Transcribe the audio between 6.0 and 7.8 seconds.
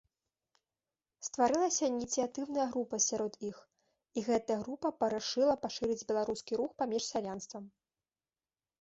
беларускі рух паміж сялянствам.